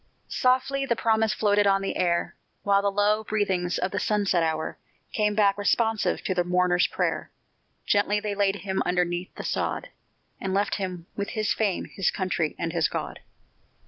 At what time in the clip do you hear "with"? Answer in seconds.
11.15-11.29